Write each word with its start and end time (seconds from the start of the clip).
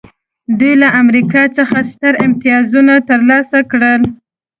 دوی 0.59 0.73
له 0.81 0.87
امریکا 1.01 1.43
څخه 1.57 1.77
ستر 1.91 2.13
امتیازونه 2.25 2.93
ترلاسه 3.09 3.59
کړل 3.71 4.01